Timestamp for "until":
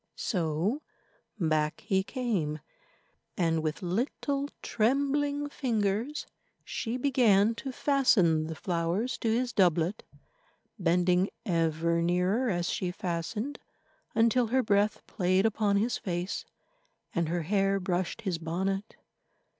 14.15-14.47